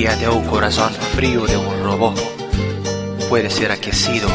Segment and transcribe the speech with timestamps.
[0.00, 2.18] Que até o corazón frío de un robot
[3.28, 4.30] puede ser aquecido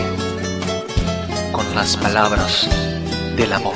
[1.52, 2.70] con las palabras
[3.36, 3.74] del amor.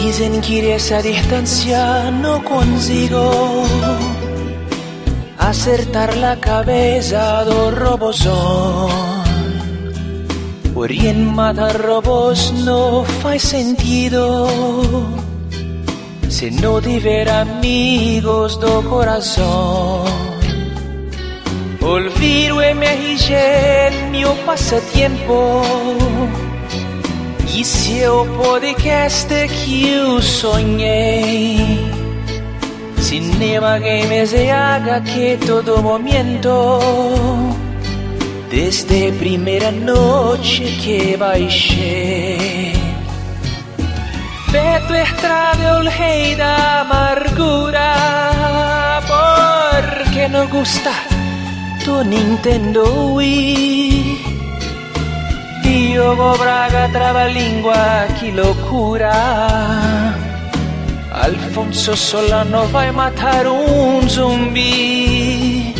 [0.00, 3.64] Dicen que esa distancia no consigo
[5.36, 9.24] acertar la cabeza do robozón.
[10.74, 14.46] Porém, matar robos não faz sentido
[16.38, 20.04] se não tiver amigos do coração.
[21.82, 23.34] Olvido MRG
[23.90, 25.62] en meu passatempo
[27.56, 31.90] E seu podcast que eu sonhei
[33.00, 36.78] Cinema, games e HQ todo momento
[38.48, 42.77] Desde primeira noite que baixei
[44.50, 47.92] Beto Estrada, o rei da amargura
[49.06, 50.90] Porque não gusta
[51.84, 54.18] do Nintendo Wii.
[55.62, 59.12] Diogo Braga trava-língua, que loucura
[61.10, 65.74] Alfonso Solano vai matar um zumbi.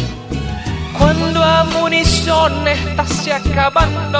[0.98, 4.18] Quando a munição está se acabando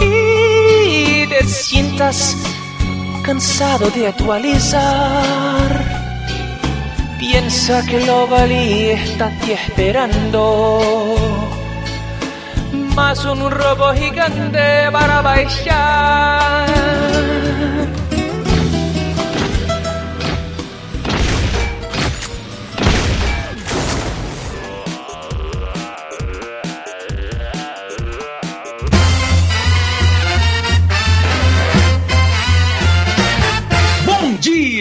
[0.00, 2.36] E te sientas
[3.24, 5.72] cansado de atualizar
[7.18, 10.80] Piensa que lo valí está te esperando.
[12.94, 16.68] Más un robo gigante para baixar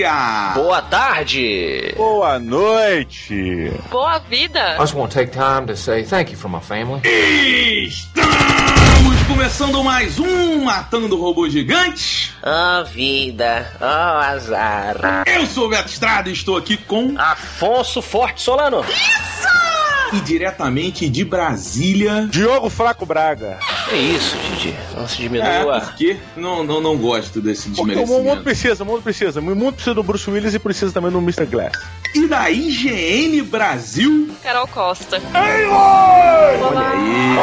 [0.03, 0.51] dia!
[0.53, 1.93] Boa tarde!
[1.95, 3.71] Boa noite!
[3.89, 4.75] Boa vida!
[4.75, 7.01] I just want to take time to say thank you for my family.
[7.87, 12.33] Estamos começando mais um Matando Robô Gigante.
[12.43, 13.71] Ah, vida!
[13.79, 15.23] Ah, azar!
[15.25, 17.15] Eu sou o Beto Estrada e estou aqui com.
[17.17, 18.83] Afonso Forte Solano!
[20.13, 22.27] E diretamente de Brasília.
[22.29, 23.57] Diogo Fraco Braga.
[23.89, 24.75] Que isso, Didi?
[24.95, 25.81] Não se É, diminua.
[25.81, 28.43] porque não, não, não gosto desse Porque o mundo desmerecimento.
[28.43, 29.39] precisa, o mundo precisa.
[29.39, 31.45] O mundo precisa do Bruce Willis e precisa também do Mr.
[31.45, 31.73] Glass.
[32.13, 34.29] E da IGN Brasil.
[34.43, 35.19] Carol Costa.
[35.33, 37.33] Olha aí.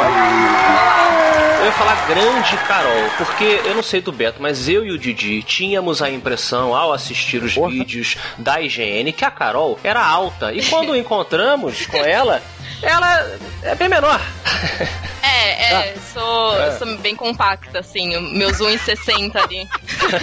[1.59, 4.97] Eu ia falar grande Carol, porque eu não sei do Beto, mas eu e o
[4.97, 7.69] Didi tínhamos a impressão, ao assistir os Porra.
[7.69, 10.51] vídeos da IGN, que a Carol era alta.
[10.53, 12.41] E quando encontramos com ela,
[12.81, 14.19] ela é bem menor.
[15.23, 19.69] É, é, sou, eu sou bem compacta, assim, meus 1,60 ali.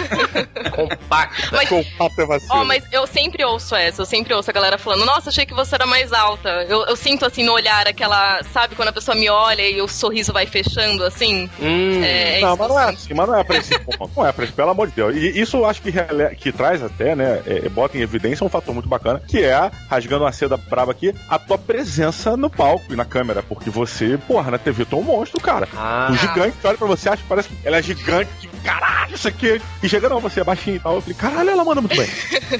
[0.75, 1.47] Compacta.
[1.51, 2.51] Mas, Com o papo é vacilo.
[2.53, 5.53] ó, mas eu sempre ouço essa, eu sempre ouço a galera falando, nossa, achei que
[5.53, 6.49] você era mais alta.
[6.67, 9.87] Eu, eu sinto assim no olhar aquela, sabe, quando a pessoa me olha e o
[9.87, 11.49] sorriso vai fechando, assim.
[11.61, 12.03] Hum.
[12.03, 12.97] É, é Não, mas não é sinto.
[12.97, 14.11] assim, mas não é pra esse ponto.
[14.17, 15.15] Não é pra esse, pelo amor de Deus.
[15.15, 15.91] E isso eu acho que,
[16.37, 20.25] que traz até, né, é, bota em evidência um fator muito bacana, que é, rasgando
[20.25, 23.43] uma seda braba aqui, a tua presença no palco e na câmera.
[23.43, 25.67] Porque você, porra, na TV tu é um monstro, cara.
[25.75, 26.09] Ah.
[26.11, 29.27] O gigante, olha pra você, acha que parece que ela é gigante, de caralho, isso
[29.27, 29.61] aqui.
[29.81, 30.95] E chega, não, você é baixinho e tal.
[30.95, 32.09] Eu falei, caralho, ela manda muito bem.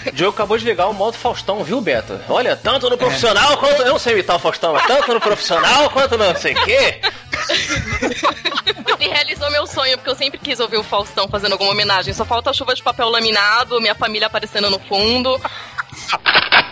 [0.08, 2.20] O Diogo acabou de ligar o modo Faustão, viu, Beto?
[2.30, 3.82] Olha, tanto no profissional quanto.
[3.82, 6.64] Eu não sei imitar o Faustão, mas tanto no profissional quanto no não sei o
[6.64, 7.02] quê.
[9.00, 12.14] Ele realizou meu sonho, porque eu sempre quis ouvir o Faustão fazendo alguma homenagem.
[12.14, 15.40] Só falta a chuva de papel laminado, minha família aparecendo no fundo.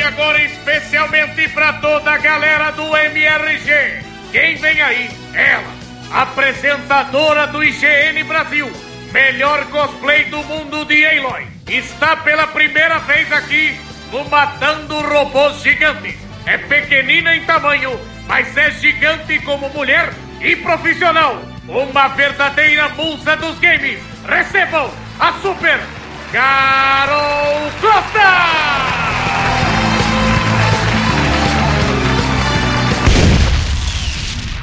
[0.00, 4.02] de agora, especialmente para toda a galera do MRG.
[4.32, 5.10] Quem vem aí?
[5.34, 8.72] Ela, apresentadora do IGN Brasil,
[9.12, 11.46] melhor cosplay do mundo de Aloy.
[11.68, 13.78] Está pela primeira vez aqui
[14.10, 16.16] no Matando Robôs Gigantes.
[16.46, 21.42] É pequenina em tamanho, mas é gigante como mulher e profissional.
[21.68, 24.00] Uma verdadeira musa dos games.
[24.26, 25.78] Recebam a Super
[26.32, 28.99] Carol Costa!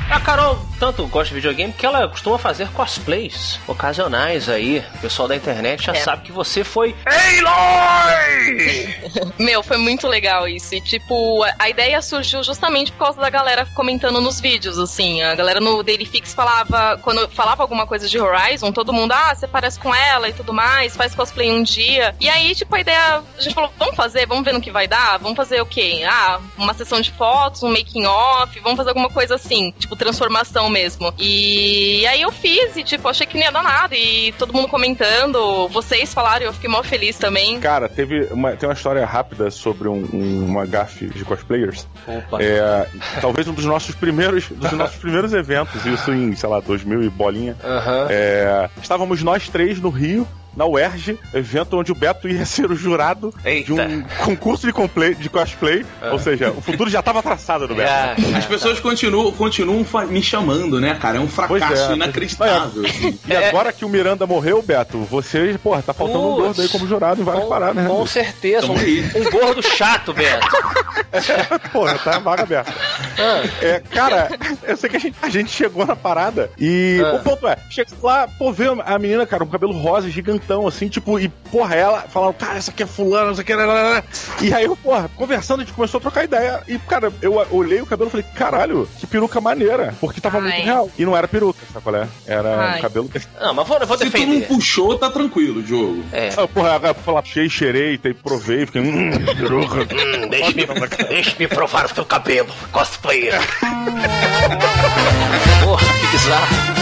[0.09, 4.83] A Carol tanto gosta de videogame que ela costuma fazer cosplays ocasionais aí.
[4.95, 5.95] O pessoal da internet já É.
[6.01, 8.88] sabe que você foi Aloy!
[9.39, 10.74] Meu, foi muito legal isso.
[10.75, 15.21] E, tipo, a- a ideia surgiu justamente por causa da galera comentando nos vídeos, assim.
[15.21, 19.33] A galera no Daily Fix falava, quando falava alguma coisa de Horizon, todo mundo, ah,
[19.35, 22.15] você parece com ela e tudo mais, faz cosplay um dia.
[22.19, 24.88] E aí, tipo, a ideia, a gente falou, vamos fazer, vamos ver no que vai
[24.88, 25.18] dar?
[25.18, 26.03] Vamos fazer o quê?
[26.07, 30.67] Ah, uma sessão de fotos, um making off, vamos fazer alguma coisa assim, tipo, transformação
[30.69, 31.14] mesmo.
[31.18, 33.96] E aí eu fiz e, tipo, achei que não ia dar nada.
[33.96, 37.60] E todo mundo comentando, vocês falaram, eu fiquei mó feliz também.
[37.60, 41.88] Cara, teve uma, tem uma história rápida sobre um, um, uma gafe de cosplayers.
[42.08, 42.42] Opa.
[42.42, 42.88] É,
[43.22, 47.10] talvez um dos nossos primeiros dos nossos primeiros eventos, isso em, sei lá, 2000 e
[47.10, 47.56] bolinha.
[47.63, 48.08] Aham.
[48.10, 52.75] É, estávamos nós três no Rio, na UERJ, evento onde o Beto ia ser o
[52.75, 53.65] jurado Eita.
[53.68, 55.86] de um concurso de, complay, de cosplay.
[56.12, 57.89] Ou seja, o futuro já estava traçado no Beto.
[57.89, 61.18] Ah, As pessoas continuam, continuam me chamando, né, cara?
[61.18, 61.95] É um Pois fracasso é.
[61.95, 62.86] inacreditável.
[62.86, 63.19] assim.
[63.27, 66.42] E agora que o Miranda morreu, Beto, você, porra, tá faltando um Putz.
[66.48, 67.88] gordo aí como jurado em várias com, paradas, né?
[67.88, 68.65] com certeza.
[68.68, 70.48] Um, um gordo chato, Beto.
[71.71, 72.74] Porra, tá vaga aberta.
[73.18, 73.44] Ah.
[73.62, 74.30] É, cara,
[74.64, 77.16] eu sei que a gente, a gente chegou na parada e Ah.
[77.16, 80.88] o ponto é, chega lá, pô, vê a menina, cara, um cabelo rosa gigantão, assim,
[80.88, 84.04] tipo, e porra, ela falando, cara, essa aqui é fulano, essa aqui é.
[84.42, 86.62] E aí eu, porra, conversando, a gente começou a trocar ideia.
[86.68, 89.96] E, cara, eu olhei o cabelo e falei, caralho, que peruca maneira.
[90.00, 90.44] Porque tava Ai.
[90.44, 90.92] muito real.
[90.98, 92.08] E não era peruca, sabe qual é?
[92.28, 92.80] Era Ai.
[92.80, 93.20] um cabelo que.
[93.40, 94.48] Não, mas vou, vou Se tu não defender.
[94.48, 96.04] puxou, tá tranquilo, Diogo.
[96.12, 96.30] É.
[96.38, 99.86] Ah, porra, eu falei, cheirei, te provei, fiquei, hum, peruca.
[100.30, 100.66] Deixe-me
[101.08, 102.50] deixe provar o seu cabelo,
[103.07, 103.39] cosplayer.
[105.63, 106.76] Porra, que bizarro.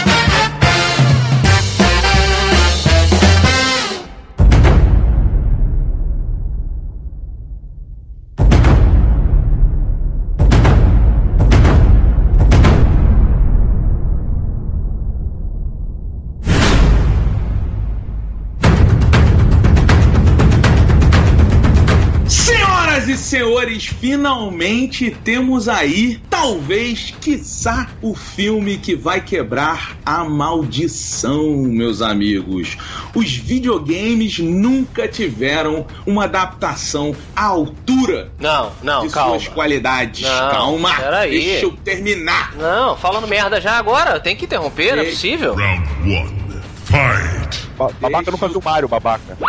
[23.76, 32.00] E senhores, finalmente temos aí, talvez, quiçá, o filme que vai quebrar a maldição, meus
[32.02, 32.76] amigos.
[33.14, 39.38] Os videogames nunca tiveram uma adaptação à altura Não, não, de calma.
[39.38, 40.22] suas qualidades.
[40.22, 41.30] Não, Calma, peraí.
[41.30, 42.54] deixa eu terminar.
[42.56, 45.54] Não, falando merda já agora, tem que interromper, não é possível.
[45.54, 46.46] Round one.
[46.86, 47.66] Fight.
[47.76, 49.36] Ba- Babaca nunca viu Mario, babaca.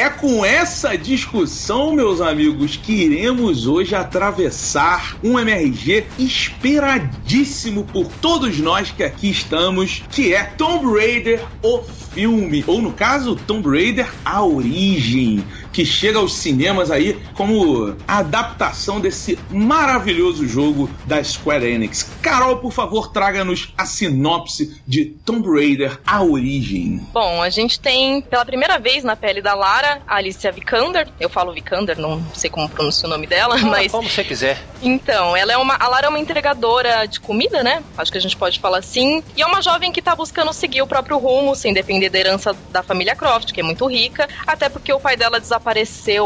[0.02, 8.58] É com essa discussão, meus amigos, que iremos hoje atravessar um MRG esperadíssimo por todos
[8.58, 11.84] nós que aqui estamos, que é Tomb Raider, o
[12.16, 18.18] filme, ou no caso, Tomb Raider, a origem, que chega aos cinemas aí como a
[18.20, 22.10] adaptação desse maravilhoso jogo da Square Enix.
[22.22, 27.02] Carol, por favor, traga-nos a sinopse de Tomb Raider, a origem.
[27.14, 31.08] Bom, a gente tem pela primeira vez na pele da Lara a Alicia Vikander.
[31.20, 34.62] Eu falo Vikander, não sei como pronuncia o nome dela, Ah, mas Como você quiser.
[34.84, 37.82] então, ela é uma a Lara é uma entregadora de comida, né?
[37.98, 39.24] Acho que a gente pode falar assim.
[39.38, 42.54] E é uma jovem que tá buscando seguir o próprio rumo, sem depender da herança
[42.72, 45.61] da família Croft, que é muito rica, até porque o pai dela desapareceu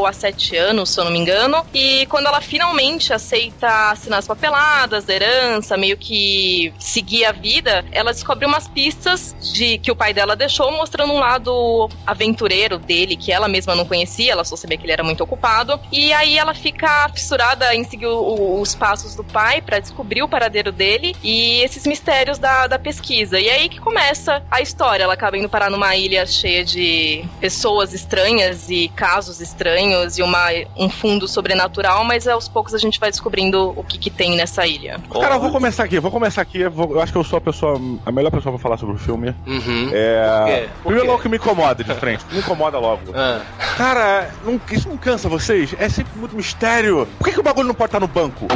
[0.06, 1.66] há sete anos, se eu não me engano.
[1.74, 7.86] E quando ela finalmente aceita assinar as papeladas da herança, meio que seguir a vida,
[7.92, 13.16] ela descobre umas pistas de que o pai dela deixou, mostrando um lado aventureiro dele,
[13.16, 15.80] que ela mesma não conhecia, ela só sabia que ele era muito ocupado.
[15.92, 20.30] E aí ela fica fissurada em seguir o- os passos do pai para descobrir o
[20.30, 23.40] paradeiro dele e esses mistérios da, da pesquisa.
[23.40, 25.04] E aí que começa a história.
[25.04, 30.48] Ela acaba indo parar numa ilha cheia de pessoas estranhas e casos estranhos e uma,
[30.78, 34.66] um fundo sobrenatural, mas aos poucos a gente vai descobrindo o que, que tem nessa
[34.66, 35.00] ilha.
[35.12, 36.62] Cara, eu vou começar aqui, vou começar aqui.
[36.62, 38.96] eu vou- eu acho que eu sou a pessoa, a melhor pessoa pra falar sobre
[38.96, 39.34] o filme.
[39.46, 39.90] Uhum.
[39.94, 40.68] É.
[40.82, 42.24] Por Primeiro logo que me incomoda de frente.
[42.32, 43.02] Me incomoda logo.
[43.14, 43.42] Ah.
[43.78, 45.76] Cara, não- isso não cansa vocês?
[45.80, 47.08] É sempre muito mistério.
[47.18, 48.46] Por que, que o bagulho não pode estar no banco?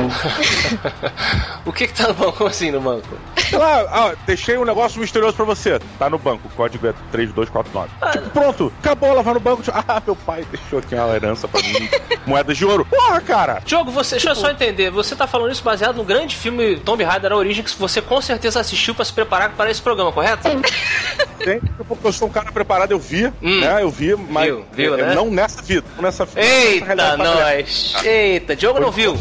[1.66, 2.38] O que que tá no banco?
[2.38, 3.08] Como assim no banco?
[3.38, 5.80] Sei lá, ah, deixei um negócio misterioso pra você.
[6.00, 7.90] Tá no banco, o código é 3249.
[8.12, 9.62] Tipo, pronto, acabou, ela vai no banco.
[9.62, 11.90] tipo, Ah, meu pai deixou aqui uma herança pra mim.
[12.26, 12.86] Moedas de ouro.
[12.86, 13.62] Porra, cara!
[13.66, 17.04] Diogo, você, deixa eu só entender, você tá falando isso baseado no grande filme Tomb
[17.04, 20.48] Raider A Origem que você com certeza assistiu pra se preparar para esse programa, correto?
[21.40, 23.60] Tem, porque eu sou um cara preparado, eu vi, Hum.
[23.62, 23.82] né?
[23.82, 25.14] Eu vi, mas Viu, viu, né?
[25.16, 26.42] não nessa vida, não nessa vida.
[26.42, 27.96] Eita, nós!
[28.04, 29.18] Eita, Diogo não viu.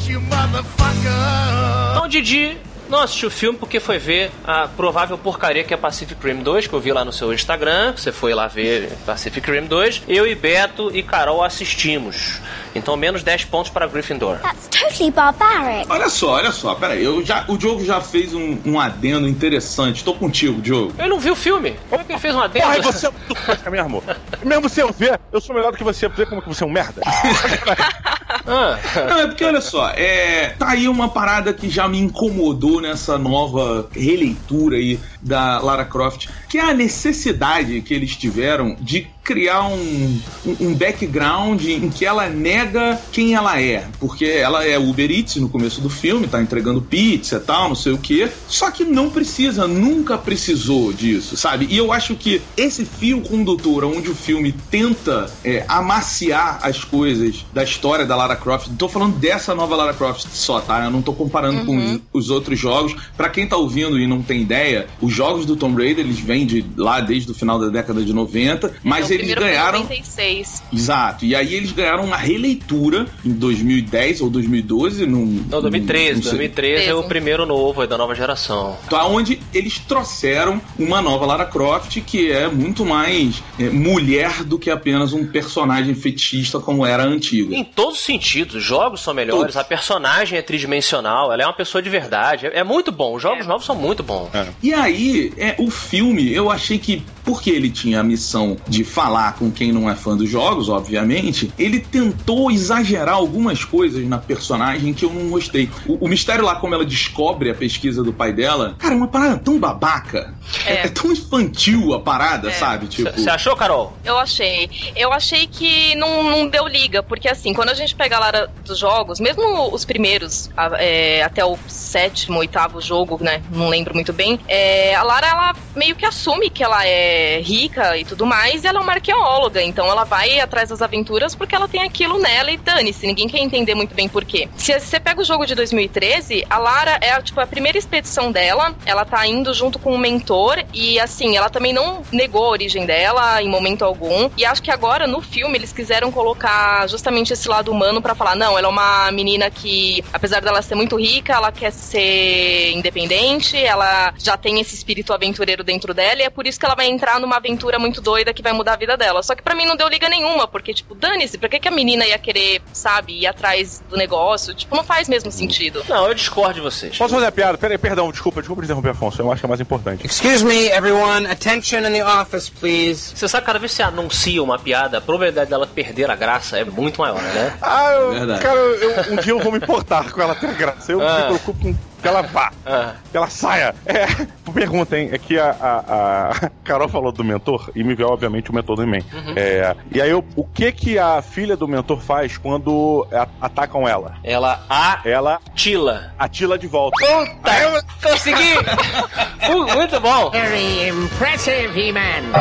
[1.93, 2.57] Então, Didi,
[2.89, 6.67] não assisti o filme porque foi ver a provável porcaria que é Pacific Rim 2,
[6.67, 7.95] que eu vi lá no seu Instagram.
[7.97, 10.03] Você foi lá ver Pacific Rim 2.
[10.09, 12.41] Eu e Beto e Carol assistimos.
[12.75, 14.39] Então, menos 10 pontos para Gryffindor.
[14.39, 15.87] That's totally barbaric.
[15.91, 20.05] Olha só, olha só, peraí, eu já, o Diogo já fez um, um adendo interessante.
[20.05, 20.93] Tô contigo, Diogo.
[20.99, 21.77] Eu não vi o filme.
[21.89, 22.67] Como é que ele fez uma adendo?
[22.67, 24.03] Porra, e você é muito fresca mesmo.
[24.45, 26.09] Mesmo sem eu ver, eu sou melhor do que você.
[26.09, 27.03] Ver como que você é um merda.
[28.47, 32.81] Ah, Não, é porque olha só, é, tá aí uma parada que já me incomodou
[32.81, 39.07] nessa nova releitura aí da Lara Croft, que é a necessidade que eles tiveram de
[39.29, 40.21] criar um,
[40.59, 43.87] um, background em que ela nega quem ela é.
[44.01, 47.75] Porque ela é Uber Eats no começo do filme, tá entregando pizza e tal, não
[47.75, 48.27] sei o que.
[48.49, 51.67] Só que não precisa, nunca precisou disso, sabe?
[51.69, 57.45] E eu acho que esse fio condutor, onde o filme tenta é, amaciar as coisas
[57.53, 60.85] da história da Lara Croft, tô falando dessa nova Lara Croft só, tá?
[60.85, 62.97] Eu não tô comparando com os, os outros jogos.
[63.15, 66.45] Pra quem tá ouvindo e não tem ideia, os jogos do Tomb Raider, eles vêm
[66.45, 70.63] de lá desde o final da década de 90, mas o eles ganharam 96.
[70.71, 71.25] Exato.
[71.25, 76.15] E aí eles ganharam uma releitura em 2010 ou 2012, num, não, 2013.
[76.17, 76.31] não sei.
[76.33, 78.77] 2013 é o primeiro novo, é da nova geração.
[78.91, 84.59] Tá onde eles trouxeram uma nova Lara Croft que é muito mais é, mulher do
[84.59, 87.57] que apenas um personagem fetichista como era a antiga.
[87.57, 89.57] Em todos os sentidos, os jogos são melhores, Todos.
[89.57, 92.47] a personagem é tridimensional, ela é uma pessoa de verdade.
[92.47, 94.29] É, é muito bom, os jogos novos são muito bons.
[94.63, 94.98] E aí,
[95.37, 99.71] é, o filme, eu achei que, porque ele tinha a missão de falar com quem
[99.71, 105.13] não é fã dos jogos, obviamente, ele tentou exagerar algumas coisas na personagem que eu
[105.13, 105.69] não gostei.
[105.87, 109.09] O, o mistério lá, como ela descobre a pesquisa do pai dela, cara, é uma
[109.09, 110.33] parada tão babaca.
[110.65, 110.87] É, É.
[110.87, 112.53] é tão infantil a parada, É.
[112.53, 112.87] sabe?
[112.87, 113.11] Tipo.
[113.13, 113.93] Você achou, Carol?
[114.03, 114.71] Eu achei.
[114.97, 118.51] Eu achei que não, não deu liga, porque assim, quando a gente pega a Lara
[118.65, 119.43] dos jogos, mesmo
[119.75, 123.43] os primeiros, é, até o sétimo, oitavo jogo, né?
[123.53, 124.41] Não lembro muito bem.
[124.49, 128.67] é, a Lara, ela meio que assume que ela é rica e tudo mais, e
[128.67, 132.51] ela é uma arqueóloga, então ela vai atrás das aventuras porque ela tem aquilo nela
[132.51, 134.49] e dane-se, ninguém quer entender muito bem por quê.
[134.57, 138.75] Se você pega o jogo de 2013, a Lara é tipo a primeira expedição dela,
[138.85, 142.87] ela tá indo junto com um mentor e assim, ela também não negou a origem
[142.87, 144.31] dela em momento algum.
[144.37, 148.35] E acho que agora no filme eles quiseram colocar justamente esse lado humano pra falar,
[148.37, 153.57] não, ela é uma menina que apesar dela ser muito rica, ela quer ser independente,
[153.57, 156.87] ela já tem esse espírito aventureiro dentro dela e é por isso que ela vai
[156.87, 159.23] entrar numa aventura muito doida que vai mudar a vida dela.
[159.23, 161.71] Só que pra mim não deu liga nenhuma, porque tipo, dane-se, pra que, que a
[161.71, 164.55] menina ia querer, sabe, ir atrás do negócio?
[164.55, 165.83] Tipo, não faz mesmo sentido.
[165.89, 166.97] Não, eu discordo de vocês.
[166.99, 167.57] Posso fazer a piada?
[167.57, 169.23] Peraí, perdão, desculpa, desculpa interromper, Afonso.
[169.23, 170.05] Eu acho que é mais importante.
[170.07, 171.27] Excuse me, everyone.
[171.27, 173.13] Attention in the office, please.
[173.17, 176.59] Você sabe, cada vez que você anuncia uma piada, a probabilidade dela perder a graça
[176.59, 177.57] é muito maior, né?
[177.63, 178.43] Ah, eu, Verdade.
[178.43, 180.91] cara, eu- um dia eu vou me importar com ela ter graça.
[180.93, 181.19] Eu Ah.
[181.19, 182.95] me preocupo com que ela vá, Ah.
[183.11, 183.75] que ela saia.
[183.87, 184.07] É,
[184.53, 185.09] pergunta, hein?
[185.13, 188.77] É que a, a, a Carol falou do mentor e me veio, obviamente, o mentor
[188.77, 188.99] do He-Man.
[189.37, 193.87] É, e aí, eu- o que que a filha do mentor faz quando a- atacam
[193.89, 194.17] ela?
[194.23, 194.61] Ela
[195.05, 196.13] Ela atila.
[196.19, 196.97] atila de volta.
[196.99, 197.85] Puta!
[198.03, 198.55] Consegui!
[199.49, 200.31] Uh, muito bom!
[200.31, 202.33] Very impressive, He-Man.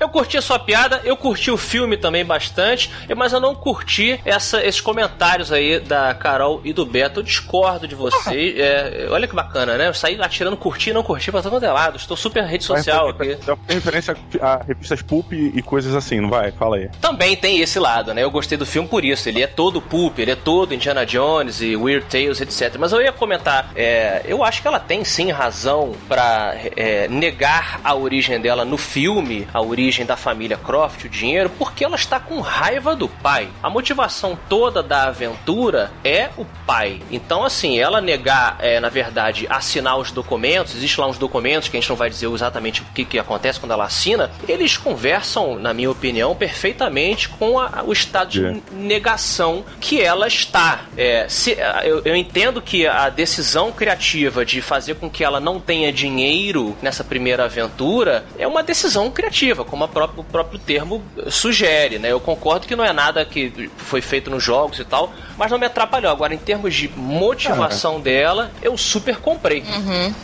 [0.00, 4.20] Eu curti a sua piada, eu curti o filme também bastante, mas eu não curti
[4.24, 7.20] essa- esses comentários aí da Carol e do Beto.
[7.20, 8.58] Eu discordo de vocês.
[8.58, 9.88] É, olha que bacana, né?
[9.88, 11.96] Eu saí atirando curti e não curti pra todo lado.
[11.96, 13.36] Estou super rede social aqui.
[13.66, 16.52] Tem referência a revistas pulp e coisas assim, não vai?
[16.52, 16.88] Fala aí.
[17.00, 18.22] Também tem esse lado, né?
[18.22, 19.28] Eu gostei do filme por isso.
[19.28, 22.76] Ele é todo pulp, ele é todo Indiana Jones e Weird Tales, etc.
[22.78, 27.80] Mas eu ia comentar, é, eu acho que ela tem sim razão pra é, negar
[27.84, 29.75] a origem dela no filme, a origem
[30.06, 33.48] da família Croft, o dinheiro, porque ela está com raiva do pai.
[33.62, 37.00] A motivação toda da aventura é o pai.
[37.10, 41.76] Então, assim, ela negar, é, na verdade, assinar os documentos, existe lá uns documentos que
[41.76, 45.58] a gente não vai dizer exatamente o que, que acontece quando ela assina, eles conversam,
[45.58, 48.60] na minha opinião, perfeitamente com a- o estado de Yeah.
[48.72, 50.80] negação que ela está.
[50.96, 55.60] É, se- eu, eu entendo que a decisão criativa de fazer com que ela não
[55.60, 61.02] tenha dinheiro nessa primeira aventura é uma decisão criativa, como a própria- o próprio termo
[61.30, 62.10] sugere, né?
[62.12, 65.58] Eu concordo que não é nada que foi feito nos jogos e tal, mas não
[65.58, 66.10] me atrapalhou.
[66.10, 69.62] Agora, em termos de motivação dela, eu super comprei.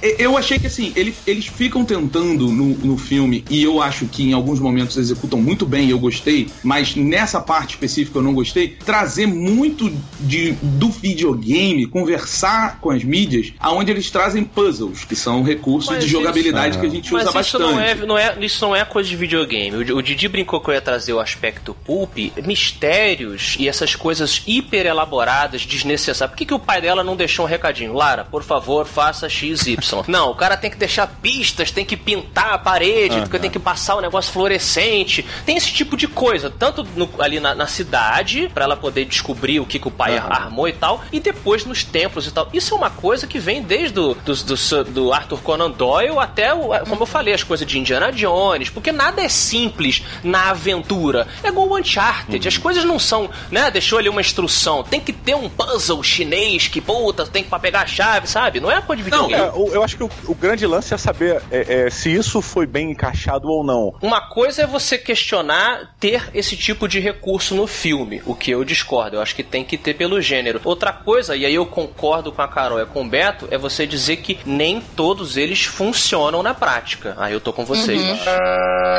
[0.03, 4.07] E- Eu achei que assim, eles, eles ficam tentando no, no filme, e eu acho
[4.07, 8.33] que em alguns momentos executam muito bem, eu gostei, mas nessa parte específica eu não
[8.35, 15.17] gostei, trazer muito de, do videogame, conversar com as mídias, aonde eles trazem puzzles, que
[15.17, 17.73] são recursos Mas de isso- jogabilidade que a gente Mas usa isso bastante.
[17.75, 19.32] não é, não, é, isso não é coisa de videogame.
[19.37, 24.43] O, o Didi brincou que eu ia trazer o aspecto pulp, mistérios e essas coisas
[24.47, 26.31] hiper elaboradas, desnecessárias.
[26.33, 27.93] Por que, que o pai dela não deixou um recadinho?
[27.93, 29.77] Lara, por favor, faça XY.
[30.09, 33.27] não, o cara tem que deixar pistas, tem que pintar a parede, Aham.
[33.39, 35.25] tem que passar um negócio fluorescente.
[35.45, 39.61] Tem esse tipo de coisa, tanto no- ali na, na cidade, pra ela poder descobrir
[39.61, 42.49] o que, que o pai armou e tal, e depois nos templos e tal.
[42.53, 46.55] Isso é uma coisa que vem desde do, do, do, do Arthur Conan Doyle até,
[46.55, 51.27] o, como eu falei, as coisas de Indiana Jones, porque nada é simples na aventura.
[51.43, 55.13] É igual o Uncharted, as coisas não são, né, deixou ali uma instrução, tem que
[55.13, 58.61] ter um puzzle chinês que, puta, tem que pra pegar a chave, sabe?
[58.61, 59.49] Não é uma coisa de Não, videogame.
[59.49, 62.41] é, o- eu acho que o, o grande lance é saber é, é, se isso
[62.41, 63.95] foi bem encaixado ou não.
[64.01, 68.65] Uma coisa é você questionar ter esse tipo de recurso no filme, o que eu
[68.65, 69.17] discordo.
[69.17, 70.61] Eu acho que tem que ter pelo gênero.
[70.65, 73.87] Outra coisa, e aí eu concordo com a Carol e com o Beto, é você
[73.87, 77.15] dizer que nem todos eles funcionam na prática.
[77.19, 78.01] Aí eu tô com vocês.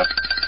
[0.04, 0.43] up.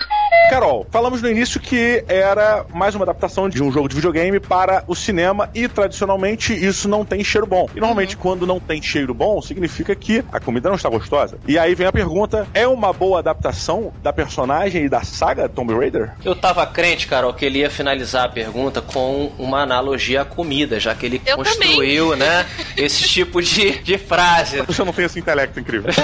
[0.50, 4.85] Carol, falamos no início que era mais uma adaptação de um jogo de videogame para
[4.87, 7.69] o cinema e tradicionalmente isso não tem cheiro bom.
[7.75, 11.37] E normalmente quando não tem cheiro bom, significa que a comida não está gostosa.
[11.49, 15.75] E aí vem a pergunta: é uma boa adaptação da personagem e da saga Tomb
[15.75, 16.12] Raider?
[16.25, 20.78] Eu tava crente, Carol, que ele ia finalizar a pergunta com uma analogia à comida,
[20.78, 24.62] já que ele Eu construiu, né, esse tipo de, de frase.
[24.62, 25.90] Você não tem esse intelecto incrível.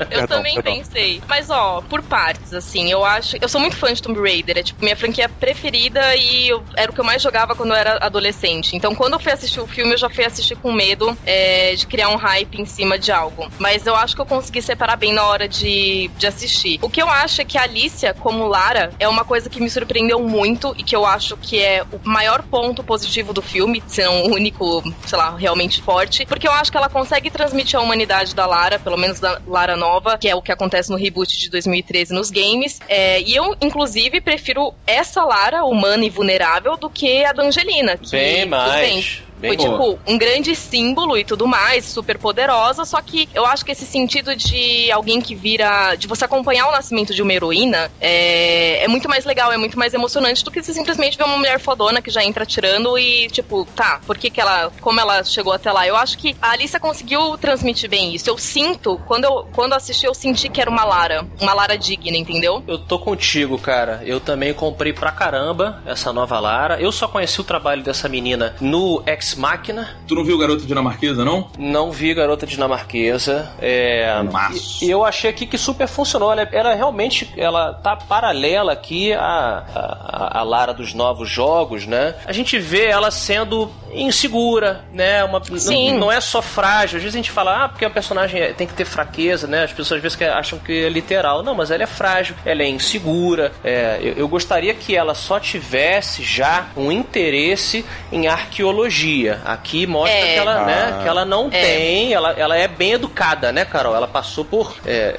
[0.00, 0.76] Eu Perdão, também perdão.
[0.76, 1.22] pensei.
[1.28, 3.36] Mas, ó, por partes, assim, eu acho.
[3.40, 6.90] Eu sou muito fã de Tomb Raider, é tipo minha franquia preferida e eu- era
[6.90, 8.76] o que eu mais jogava quando eu era adolescente.
[8.76, 11.86] Então, quando eu fui assistir o filme, eu já fui assistir com medo é, de
[11.86, 13.48] criar um hype em cima de algo.
[13.58, 16.78] Mas eu acho que eu consegui separar bem na hora de, de assistir.
[16.82, 19.68] O que eu acho é que a Alicia, como Lara, é uma coisa que me
[19.70, 24.04] surpreendeu muito e que eu acho que é o maior ponto positivo do filme, se
[24.04, 26.24] não o único, sei lá, realmente forte.
[26.26, 29.76] Porque eu acho que ela consegue transmitir a humanidade da Lara, pelo menos da Lara
[29.76, 32.75] nova, que é o que acontece no reboot de 2013 nos games.
[32.88, 37.96] É, e eu, inclusive, prefiro essa Lara, humana e vulnerável, do que a da Angelina.
[37.96, 38.80] Que, Bem mais.
[38.80, 39.94] bem, Bem foi boa.
[39.94, 43.86] tipo um grande símbolo e tudo mais, super poderosa, só que eu acho que esse
[43.86, 45.94] sentido de alguém que vira.
[45.96, 49.78] de você acompanhar o nascimento de uma heroína é, é muito mais legal, é muito
[49.78, 53.28] mais emocionante do que você simplesmente ver uma mulher fodona que já entra atirando e,
[53.28, 54.72] tipo, tá, por que, que ela.
[54.80, 55.86] como ela chegou até lá?
[55.86, 58.28] Eu acho que a Alissa conseguiu transmitir bem isso.
[58.28, 62.16] Eu sinto, quando eu, quando assisti, eu senti que era uma Lara, uma Lara digna,
[62.16, 62.62] entendeu?
[62.66, 64.02] Eu tô contigo, cara.
[64.04, 66.80] Eu também comprei pra caramba essa nova Lara.
[66.80, 69.96] Eu só conheci o trabalho dessa menina no Ex Machina.
[70.06, 71.48] Tu não viu Garota Dinamarquesa, não?
[71.58, 73.50] Não vi Garota Dinamarquesa.
[73.60, 74.22] É...
[74.22, 74.84] Maço.
[74.84, 76.30] E, eu achei aqui que super funcionou.
[76.30, 82.14] Ela, ela realmente ela tá paralela aqui à, à, à Lara dos novos jogos, né?
[82.24, 85.24] A gente vê ela sendo insegura, né?
[85.24, 85.92] Uma, Sim.
[85.92, 86.98] Não, não é só frágil.
[86.98, 89.64] Às vezes a gente fala, ah, porque a personagem é- tem que ter fraqueza, né?
[89.64, 91.42] As pessoas às vezes que acham que é literal.
[91.42, 93.52] Não, mas ela é frágil, ela é insegura.
[93.64, 99.15] É, eu, eu gostaria que ela só tivesse já um interesse em arqueologia.
[99.44, 100.32] Aqui mostra É.
[100.34, 101.02] que ela, né, Ah.
[101.02, 101.60] que ela não É.
[101.60, 103.94] tem, ela, ela é bem educada, né, Carol?
[103.96, 104.76] Ela passou por.
[104.86, 105.14] é,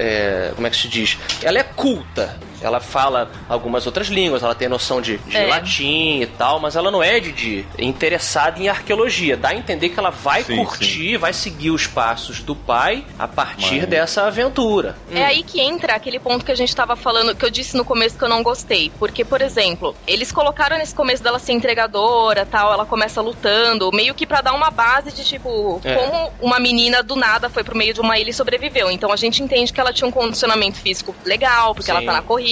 [0.50, 1.18] é, como é que se diz?
[1.44, 2.36] Ela é culta.
[2.62, 5.48] Ela fala algumas outras línguas, ela tem noção de, de É.
[5.48, 9.38] latim e tal, mas ela não é de, de interessada em arqueologia.
[9.38, 13.28] Dá a entender que ela vai Sim, curtir, vai seguir os passos do pai a
[13.28, 14.96] partir Mas- dessa aventura.
[15.12, 17.86] É aí que entra aquele ponto que a gente tava falando, que eu disse no
[17.86, 18.92] começo que eu não gostei.
[19.00, 24.14] Porque, por exemplo, eles colocaram nesse começo dela ser entregadora tal, ela começa lutando, meio
[24.14, 25.96] que pra dar uma base de tipo, É.
[25.96, 28.90] como uma menina do nada foi pro meio de uma ilha e sobreviveu.
[28.92, 31.98] Então a gente entende que ela tinha um condicionamento físico legal, porque Sim.
[31.98, 32.47] ela tá na corrida,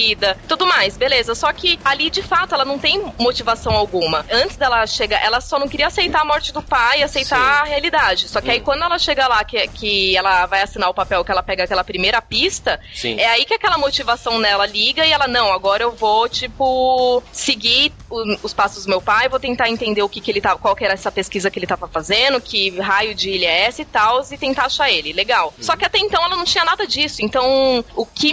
[0.47, 1.33] tudo mais, beleza.
[1.35, 4.25] Só que ali, de fato, ela não tem motivação alguma.
[4.31, 7.61] Antes dela chegar, ela só não queria aceitar a morte do pai, aceitar Sim.
[7.61, 8.27] a realidade.
[8.29, 8.63] Só que aí Hum.
[8.63, 11.83] quando ela chega lá, que, que ela vai assinar o papel, que ela pega aquela
[11.83, 13.19] primeira pista, Sim.
[13.19, 17.91] é aí que aquela motivação nela liga e ela, não, agora eu vou, tipo, seguir
[18.09, 20.75] o- os passos do meu pai, vou tentar entender o que, que ele tá, qual
[20.75, 23.85] que era essa pesquisa que ele tava fazendo, que raio de ilha é essa e
[23.85, 25.13] tal, e tentar achar ele.
[25.13, 25.53] Legal.
[25.59, 27.21] Só que até então ela não tinha nada disso.
[27.23, 28.31] Então, o que.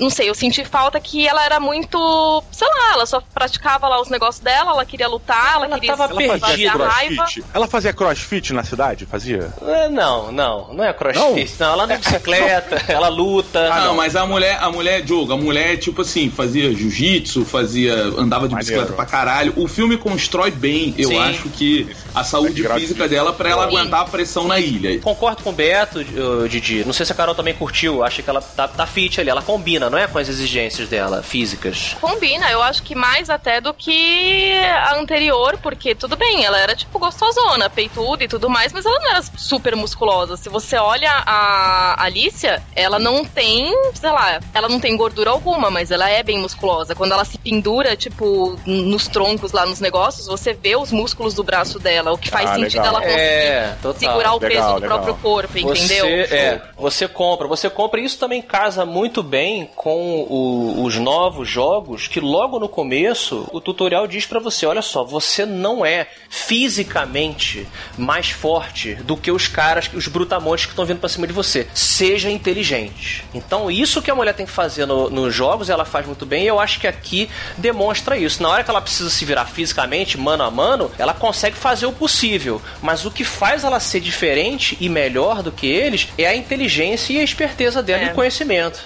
[0.00, 2.42] Não sei, eu senti falta que ela era muito.
[2.50, 5.96] Sei lá, ela só praticava lá os negócios dela, ela queria lutar, ela, Ela queria
[5.96, 7.44] tava Ela fazia crossfit?
[7.52, 9.06] Ela fazia crossfit na cidade?
[9.06, 9.52] Fazia?
[9.62, 11.54] É, Não, não, não é crossfit.
[11.60, 13.68] Não, ela anda de bicicleta, ela luta.
[13.72, 17.94] Ah, não, mas a mulher, a mulher, Diogo, a mulher, tipo assim, fazia jiu-jitsu, fazia.
[18.16, 18.58] andava de Maneiro.
[18.58, 19.52] bicicleta pra caralho.
[19.56, 21.18] O filme constrói bem, eu Sim.
[21.18, 23.76] acho que a saúde de física dela pra ela Sim.
[23.76, 24.98] aguentar a pressão na ilha.
[25.00, 26.02] Concordo com o Beto,
[26.48, 26.84] Didi.
[26.84, 28.02] Não sei se a Carol também curtiu.
[28.02, 29.28] Acho que ela tá, tá fit ali.
[29.28, 30.06] Ela combina, não é?
[30.06, 31.96] Com as exigências dela, físicas.
[32.00, 36.74] Combina, eu acho que mais até do que a anterior, porque tudo bem, ela era
[36.74, 40.36] tipo gostosona, peituda e tudo mais, mas ela não era super musculosa.
[40.36, 45.70] Se você olha a Alicia, ela não tem, sei lá, ela não tem gordura alguma,
[45.70, 46.94] mas ela é bem musculosa.
[46.94, 51.42] Quando ela se pendura, tipo, nos troncos lá nos negócios, você vê os músculos do
[51.42, 52.86] braço dela, o que faz Ah, sentido legal.
[52.86, 54.88] ela conseguir É, segurar o Legal, peso do legal.
[54.98, 56.06] próprio corpo, entendeu?
[56.06, 60.96] Você, é, você compra, você compra e isso também casa muito bem com o- os
[60.96, 65.86] novos jogos que logo no começo o tutorial diz pra você, olha só, você não
[65.86, 67.66] é fisicamente
[67.96, 71.66] mais forte do que os caras, os brutamontes que estão vindo pra cima de você.
[71.72, 73.24] Seja inteligente.
[73.32, 76.44] Então isso que a mulher tem que fazer no- nos jogos, ela faz muito bem
[76.44, 78.42] e eu acho que aqui demonstra isso.
[78.42, 81.92] Na hora que ela precisa se virar fisicamente, mano a mano, ela consegue fazer o
[81.92, 82.60] possível.
[82.82, 87.14] Mas o que faz ela ser diferente e melhor do que eles é a inteligência
[87.14, 88.06] e a esperteza dela É.
[88.08, 88.78] e o conhecimento.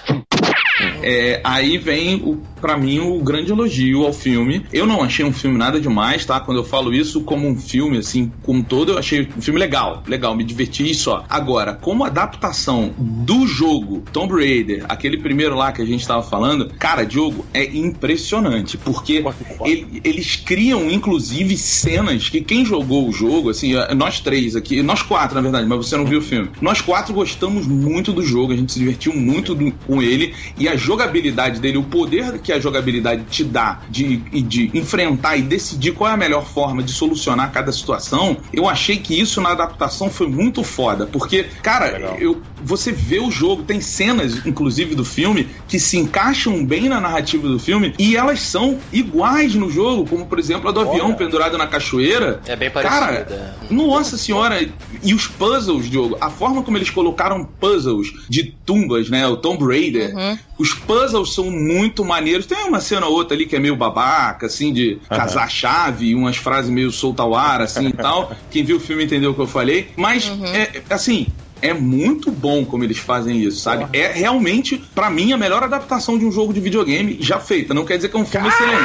[1.07, 4.65] É, aí vem, o, pra mim, o grande elogio ao filme.
[4.73, 6.39] Eu não achei um filme nada demais, tá?
[6.39, 10.01] Quando eu falo isso como um filme, assim, como todo, eu achei um filme legal.
[10.07, 11.23] Legal, me diverti só.
[11.29, 16.71] Agora, como adaptação do jogo Tomb Raider, aquele primeiro lá que a gente tava falando,
[16.79, 18.77] cara, Diogo, é impressionante.
[18.77, 19.21] Porque
[19.63, 25.01] ele- eles criam, inclusive, cenas que quem jogou o jogo, assim, nós três aqui, nós
[25.01, 26.49] quatro, na verdade, mas você não viu o filme.
[26.61, 30.67] Nós quatro gostamos muito do jogo, a gente se divertiu muito do- com ele e
[30.67, 35.91] a jogabilidade dele, o poder que a jogabilidade te dá de, de enfrentar e decidir
[35.91, 40.09] qual é a melhor forma de solucionar cada situação, eu achei que isso na adaptação
[40.09, 45.47] foi muito foda, porque, cara, eu, você vê o jogo, tem cenas, inclusive, do filme
[45.67, 50.25] que se encaixam bem na narrativa do filme e elas são iguais no jogo, como
[50.25, 52.39] por exemplo a do avião pendurado na cachoeira.
[52.47, 53.57] É bem Cara, parecida.
[53.69, 54.65] nossa senhora,
[55.03, 59.27] e os puzzles, Diogo, a forma como eles colocaram puzzles de tumbas, né?
[59.27, 60.13] O Tomb Raider,
[60.57, 62.45] os puzzles são muito maneiros.
[62.45, 66.07] Tem uma cena ou outra ali que é meio babaca, assim, de casar a chave
[66.07, 68.31] e umas frases meio solta ao ar, assim e tal.
[68.49, 69.89] Quem viu o filme entendeu o que eu falei.
[69.95, 71.27] Mas, é, assim.
[71.61, 73.87] É muito bom como eles fazem isso, sabe?
[73.97, 77.73] É realmente, pra mim, a melhor adaptação de um jogo de videogame já feita.
[77.73, 78.83] Não quer dizer que é um filme excelente.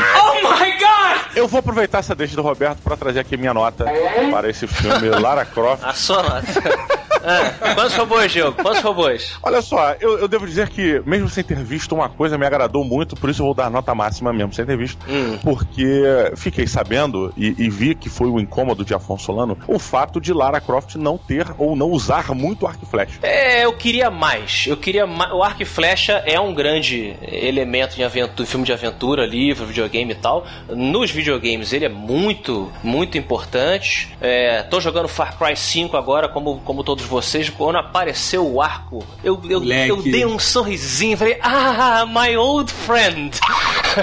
[1.34, 3.84] Eu vou aproveitar essa deixa do Roberto pra trazer aqui minha nota
[4.30, 5.84] para esse filme Lara Croft.
[5.84, 6.46] A sua nota.
[7.24, 8.62] Ah, quantos robôs, Diogo?
[8.62, 9.38] Quantos robôs?
[9.42, 12.84] Olha só, eu, eu devo dizer que, mesmo sem ter visto uma coisa, me agradou
[12.84, 14.98] muito, por isso eu vou dar nota máxima mesmo, sem ter visto.
[15.08, 15.38] Hum.
[15.42, 16.02] Porque
[16.36, 20.32] fiquei sabendo e, e vi que foi o incômodo de Afonso Solano o fato de
[20.32, 23.18] Lara Croft não ter ou não usar muito arco e flecha.
[23.22, 24.66] É, eu queria mais.
[24.66, 25.32] Eu queria mais.
[25.32, 30.12] O arco e flecha é um grande elemento de aventura, filme de aventura, livro, videogame
[30.12, 30.46] e tal.
[30.68, 34.14] Nos videogames ele é muito, muito importante.
[34.20, 37.50] É, tô jogando Far Cry 5 agora, como, como todos vocês.
[37.50, 43.38] Quando apareceu o arco, eu, eu, eu dei um sorrisinho, falei, ah, my old friend.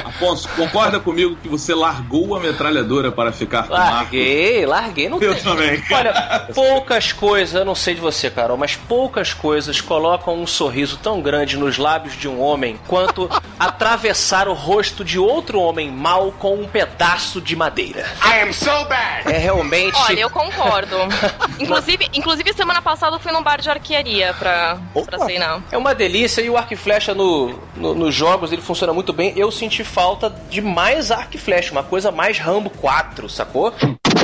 [0.05, 3.93] Afonso, concorda comigo que você largou a metralhadora para ficar com o arco?
[3.95, 5.09] Larguei, larguei.
[5.09, 6.09] Não Eu tem- também, cara.
[6.09, 10.97] Olha, poucas coisas, eu não sei de você, Carol, mas poucas coisas colocam um sorriso
[10.97, 16.31] tão grande nos lábios de um homem quanto atravessar o rosto de outro homem mau
[16.31, 18.05] com um pedaço de madeira.
[18.25, 19.27] I am so bad.
[19.31, 19.95] É realmente.
[19.97, 20.95] Olha, eu concordo.
[21.59, 25.61] inclusive, inclusive, semana passada eu fui num bar de arquearia pra, pra treinar.
[25.71, 29.13] É uma delícia e o arco e flecha no, no- nos jogos ele funciona muito
[29.13, 29.33] bem.
[29.35, 33.73] Eu senti falta de mais arco e flecha, uma coisa mais Rambo 4, sacou?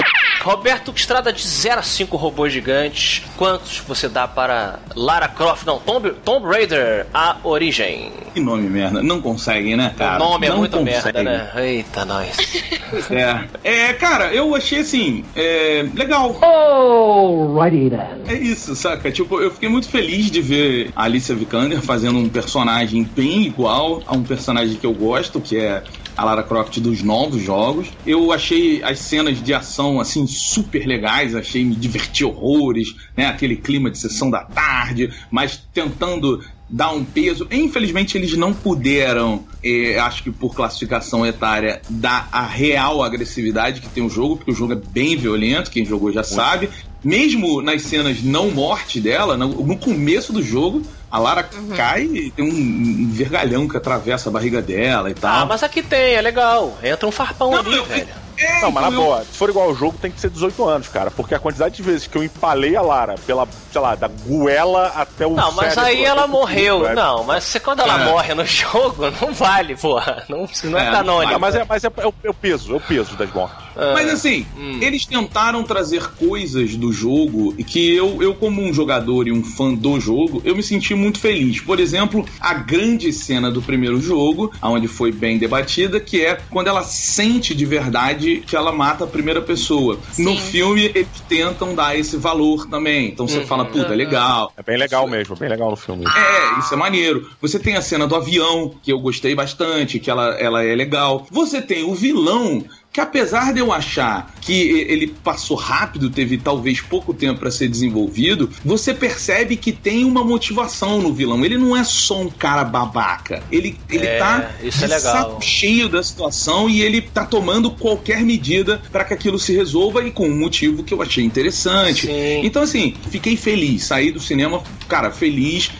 [0.43, 3.23] Roberto Estrada de 0 a 5 robôs gigantes.
[3.37, 5.65] Quantos você dá para Lara Croft?
[5.65, 8.11] Não, Tomb, Tomb Raider, a origem.
[8.33, 9.01] Que nome merda.
[9.01, 10.21] Não conseguem, né, cara?
[10.23, 11.23] o nome é Não muito conseguem.
[11.23, 11.65] merda, né?
[11.65, 12.35] Eita, nós.
[13.09, 13.87] É.
[13.87, 16.37] é, cara, eu achei assim, é, legal.
[16.43, 18.21] Alrighty then.
[18.27, 19.11] É isso, saca?
[19.11, 24.03] Tipo, eu fiquei muito feliz de ver a Alicia Vikander fazendo um personagem bem igual
[24.05, 25.83] a um personagem que eu gosto, que é
[26.15, 27.87] a Lara Croft dos novos jogos.
[28.05, 33.27] Eu achei as cenas de ação, assim, super legais, achei me divertir horrores, né?
[33.27, 37.47] Aquele clima de sessão da tarde, mas tentando dar um peso.
[37.51, 43.89] Infelizmente, eles não puderam, eh, acho que por classificação etária, dar a real agressividade que
[43.89, 46.69] tem o jogo, porque o jogo é bem violento, quem jogou já sabe.
[47.03, 50.81] Mesmo nas cenas não morte dela, no, no começo do jogo,
[51.13, 51.47] a Lara
[51.77, 55.41] cai e tem um, vergalhão que atravessa a barriga dela e tal.
[55.43, 56.75] Ah, mas aqui tem, é legal.
[56.83, 58.07] Entra um farpão Não, ali, eu- velho.
[58.35, 60.27] É, Não, mas na então eu- boa, se for igual ao jogo, tem que ser
[60.31, 61.11] 18 anos, cara.
[61.11, 64.87] Porque a quantidade de vezes que eu empalei a Lara pela, sei lá, da goela
[64.95, 66.95] até o Não, mas cérebro, aí ela até o morreu.
[66.95, 68.05] Não, mas você, quando ela É.
[68.11, 70.23] morre no jogo, não vale, porra.
[70.27, 71.39] Não, isso não é, É, canônico.
[71.39, 73.63] Mas é, mas é, é o, é o peso, é o peso das mortes.
[73.77, 74.79] Ah, Mas assim, hum.
[74.81, 79.43] eles tentaram trazer coisas do jogo e que eu, eu, como um jogador e um
[79.43, 81.61] fã do jogo, eu me senti muito feliz.
[81.61, 86.67] Por exemplo, a grande cena do primeiro jogo, onde foi bem debatida, que é quando
[86.67, 89.99] ela sente de verdade que ela mata a primeira pessoa.
[90.17, 93.09] No filme, eles tentam dar esse valor também.
[93.09, 93.47] Então você Uhum.
[93.47, 94.53] fala, puta, legal.
[94.57, 96.05] É bem legal mesmo, bem legal no filme.
[96.05, 97.29] É, isso é maneiro.
[97.41, 101.27] Você tem a cena do avião, que eu gostei bastante, que ela, ela é legal.
[101.29, 102.63] Você tem o vilão.
[102.93, 107.67] Que apesar de eu achar que ele passou rápido, teve talvez pouco tempo para ser
[107.67, 111.43] desenvolvido, você percebe que tem uma motivação no vilão.
[111.43, 113.41] Ele não é só um cara babaca.
[113.51, 115.01] Ele, ele É, tá isso é legal.
[115.01, 120.03] saco cheio da situação e ele tá tomando qualquer medida para que aquilo se resolva
[120.05, 122.05] e com um motivo que eu achei interessante.
[122.05, 122.41] Sim.
[122.45, 123.85] Então, assim, fiquei feliz.
[123.85, 125.71] Saí do cinema, cara, feliz,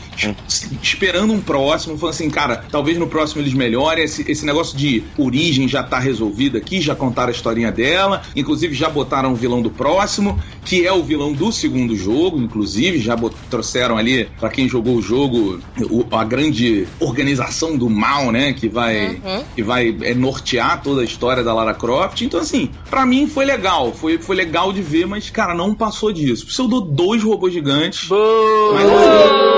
[0.82, 1.98] esperando um próximo.
[1.98, 4.04] Falando assim, cara, talvez no próximo eles melhorem.
[4.04, 8.22] Esse, esse negócio de origem já tá resolvido aqui, já contaram a historinha dela.
[8.36, 13.00] Inclusive, já botaram o vilão do próximo, que é o vilão do segundo jogo, inclusive.
[13.00, 13.16] Já
[13.50, 18.54] trouxeram ali, pra quem jogou o jogo, o- a grande organização do mal, né?
[18.54, 19.22] Que vai,
[19.56, 22.22] que vai é, nortear toda a história da Lara Croft.
[22.22, 23.94] Então, assim, pra mim foi legal.
[23.94, 26.50] Foi, foi legal de ver, mas, cara, não passou disso.
[26.50, 28.10] Se eu dou dois robôs gigantes.
[28.12, 29.53] O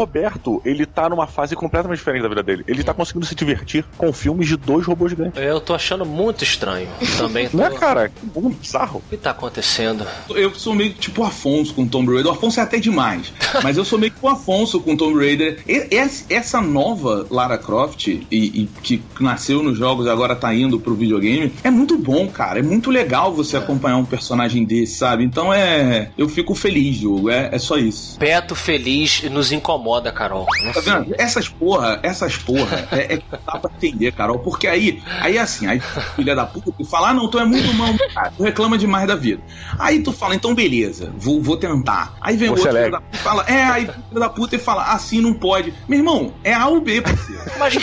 [0.00, 2.64] Roberto, ele tá numa fase completamente diferente da vida dele.
[2.66, 5.40] Ele tá conseguindo se divertir com filmes de dois robôs gigantes.
[5.40, 6.88] Eu tô achando muito estranho.
[7.18, 7.56] Também tô...
[7.56, 8.08] Não é, cara?
[8.08, 9.02] Que bom, bizarro.
[9.06, 10.06] O que tá acontecendo?
[10.30, 12.30] Eu sou meio tipo o Afonso com Tomb Raider.
[12.32, 13.32] O Afonso é até demais.
[13.62, 15.62] mas eu sou meio que o Afonso com Tomb Raider.
[15.68, 15.88] E-
[16.30, 20.94] essa- nova Lara Croft, e, e que nasceu nos jogos e agora tá indo pro
[20.94, 22.58] videogame, é muito bom, cara.
[22.58, 25.24] É muito legal você acompanhar um personagem desse, sabe?
[25.24, 26.10] Então é.
[26.16, 27.30] Eu fico feliz, Diogo.
[27.30, 28.18] É, é só isso.
[28.18, 30.46] Beto feliz nos incomoda, Carol.
[30.74, 31.14] Tá vendo?
[31.18, 34.38] Essas porra, essas porra, é, é que dá pra entender, Carol.
[34.38, 35.80] Porque aí, aí é assim, aí
[36.16, 39.06] filha da puta, tu fala, ah, não, tu é muito mal, cara, tu reclama demais
[39.06, 39.42] da vida.
[39.78, 42.14] Aí tu fala, então beleza, vou, vou tentar.
[42.20, 44.56] Aí vem o Você outro filho da puta e fala, é, aí filho da puta
[44.56, 45.72] e fala, assim não pode.
[45.88, 47.42] Meu irmão, é A ou B, parceiro.
[47.58, 47.74] Mas,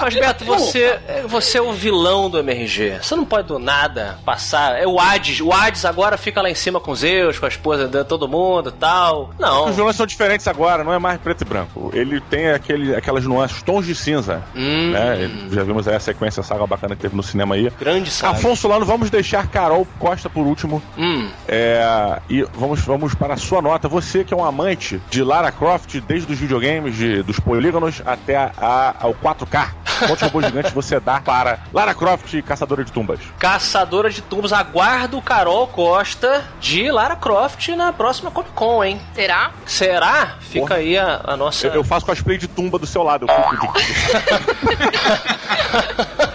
[0.00, 2.98] mas Beto, você, você é o vilão do MRG.
[3.02, 4.78] Você não pode do nada passar.
[4.78, 5.40] É o Hades.
[5.40, 8.70] O Hades agora fica lá em cima com Zeus, com a esposa de todo mundo
[8.70, 9.30] e tal.
[9.38, 9.68] Não.
[9.68, 11.90] Os vilões são diferentes agora, não é mais preto e branco.
[11.92, 14.42] Ele tem aquele, aquelas nuances, tons de cinza.
[14.54, 14.90] Hum.
[14.92, 15.30] Né?
[15.50, 17.70] Já vimos aí a sequência, a saga bacana que teve no cinema aí.
[17.78, 18.38] Grande saga.
[18.38, 20.82] Afonso Lano, vamos deixar Carol Costa por último.
[20.96, 21.28] Hum.
[21.48, 23.88] É, e vamos, vamos para a sua nota.
[23.88, 28.36] Você que é um amante de Lara Croft, desde os videogames, de, dos polígonos até
[28.36, 29.68] a, a- ao 4K.
[29.98, 33.20] Quantos robôs gigantes você dá para Lara Croft, Caçadora de Tumbas?
[33.38, 39.00] Caçadora de tumbos, aguardo Carol Costa de Lara Croft na próxima Comic Con, hein?
[39.14, 39.50] Será?
[39.64, 40.36] Será?
[40.40, 40.76] Fica Porra.
[40.76, 41.66] aí a, a nossa.
[41.66, 43.26] Eu, eu faço cosplay de tumba do seu lado.
[43.28, 43.72] Eu fico, bom,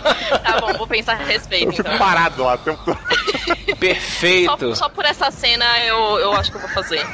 [0.82, 1.98] vou pensar a respeito eu fico então.
[2.00, 2.56] parado lá.
[2.56, 2.98] o tempo todo.
[3.80, 4.76] Perfeito.
[4.76, 7.02] Só, só por essa cena eu, eu acho que eu vou fazer.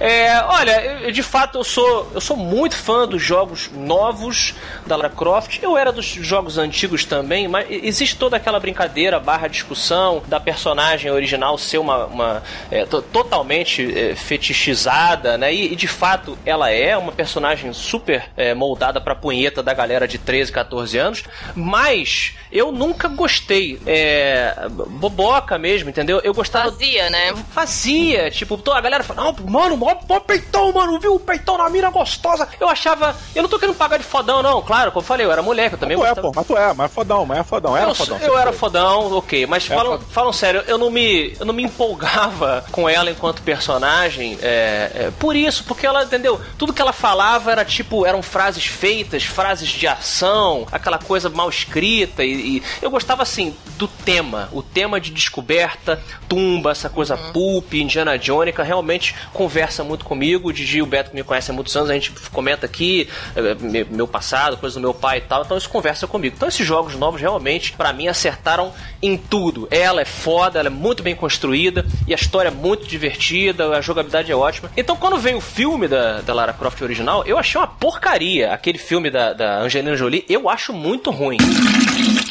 [0.00, 4.54] É, olha, eu- de fato eu sou eu sou muito fã dos jogos novos
[4.86, 5.60] da Lara Croft.
[5.62, 11.10] Eu era dos jogos antigos também, mas existe toda aquela brincadeira barra discussão da personagem
[11.10, 15.52] original ser uma, uma, é, to- totalmente é, fetichizada, né?
[15.54, 20.06] E, e, de fato ela é uma personagem super é, moldada pra punheta da galera
[20.06, 23.80] de 13, 14 anos, mas eu nunca gostei.
[23.86, 26.20] É, boboca mesmo, entendeu?
[26.22, 27.34] Eu gostava Fazia, né?
[27.52, 28.30] fazia.
[28.30, 31.14] Tipo, toda a galera fala, não, mano, mó, mó peitão, mano, viu?
[31.14, 32.48] O peitão na mina gostosa.
[32.60, 33.16] Eu achava.
[33.34, 34.62] Eu não tô querendo pagar de fodão, não.
[34.62, 36.28] Claro, como eu falei, eu era moleque, eu também tu é, gostava.
[36.28, 38.18] pô, mas tu é, mas é fodão, mas é fodão, era eu, fodão.
[38.18, 40.08] eu era fodão, ok, mas Era falam, fodão.
[40.10, 45.10] falam sério, eu não me, eu não me empolgava com ela enquanto personagem é, é,
[45.18, 46.40] por isso, porque ela, entendeu?
[46.58, 51.48] Tudo que ela falava era tipo, eram frases feitas, frases de ação, aquela coisa mal
[51.48, 57.16] escrita e, e eu gostava assim do tema, o tema de descoberta, tumba, essa coisa
[57.16, 60.48] pulp, Indiana Jonica, realmente conversa muito comigo.
[60.48, 63.08] O Digi e o Beto que me conhecem há muitos anos, a gente comenta aqui
[63.36, 66.34] eh, me- meu passado, coisa do meu pai e tal, então isso conversa comigo.
[66.36, 69.66] Então esses jogos novos realmente, pra mim, acertaram em tudo.
[69.70, 73.80] Ela é foda, ela é muito bem construída e a história é muito divertida, a
[73.80, 74.70] jogabilidade é ótima.
[74.76, 78.52] Então quando veio o filme da, da Lara Croft original, eu achei uma porcaria.
[78.52, 81.36] Aquele filme da, da Angelina Jolie, eu acho muito ruim.